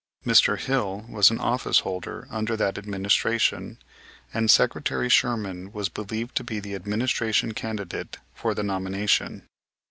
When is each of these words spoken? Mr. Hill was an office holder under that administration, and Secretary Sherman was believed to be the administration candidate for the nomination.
Mr. 0.25 0.57
Hill 0.59 1.05
was 1.09 1.29
an 1.29 1.37
office 1.39 1.81
holder 1.81 2.25
under 2.31 2.57
that 2.57 2.79
administration, 2.79 3.77
and 4.33 4.49
Secretary 4.49 5.09
Sherman 5.09 5.71
was 5.71 5.89
believed 5.89 6.33
to 6.37 6.43
be 6.43 6.59
the 6.59 6.73
administration 6.73 7.51
candidate 7.53 8.17
for 8.33 8.55
the 8.55 8.63
nomination. 8.63 9.45